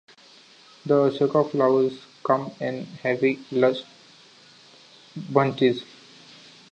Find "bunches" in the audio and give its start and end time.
5.29-5.83